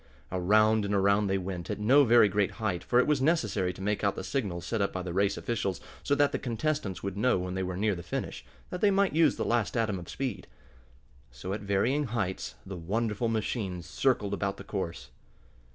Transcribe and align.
Around 0.31 0.83
and 0.83 0.95
around 0.95 1.27
they 1.27 1.37
went, 1.37 1.69
at 1.69 1.77
no 1.79 2.03
very 2.05 2.27
great 2.27 2.53
height, 2.53 2.83
for 2.83 2.97
it 2.97 3.05
was 3.05 3.21
necessary 3.21 3.71
to 3.71 3.83
make 3.83 4.03
out 4.03 4.15
the 4.15 4.23
signals 4.23 4.65
set 4.65 4.81
up 4.81 4.91
by 4.91 5.03
the 5.03 5.13
race 5.13 5.37
officials, 5.37 5.79
so 6.01 6.15
that 6.15 6.31
the 6.31 6.39
contestants 6.39 7.03
would 7.03 7.15
know 7.15 7.37
when 7.37 7.53
they 7.53 7.61
were 7.61 7.77
near 7.77 7.93
the 7.93 8.01
finish, 8.01 8.43
that 8.71 8.81
they 8.81 8.89
might 8.89 9.13
use 9.13 9.35
the 9.35 9.45
last 9.45 9.77
atom 9.77 9.99
of 9.99 10.09
speed. 10.09 10.47
So 11.29 11.53
at 11.53 11.61
varying 11.61 12.05
heights 12.05 12.55
the 12.65 12.77
wonderful 12.77 13.27
machines 13.27 13.85
circled 13.85 14.33
about 14.33 14.57
the 14.57 14.63
course. 14.63 15.11